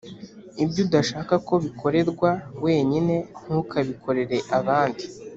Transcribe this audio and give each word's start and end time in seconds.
ibyo 0.63 0.79
udashaka 0.85 1.33
ko 1.47 1.53
bikorerwa 1.63 2.31
wenyine, 2.63 3.15
ntukabikorere 3.43 4.37
abandi.” 4.57 5.03